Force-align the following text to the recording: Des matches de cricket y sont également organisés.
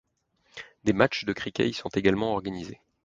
Des 0.83 0.93
matches 0.93 1.25
de 1.25 1.31
cricket 1.33 1.69
y 1.69 1.73
sont 1.75 1.89
également 1.89 2.33
organisés. 2.33 2.81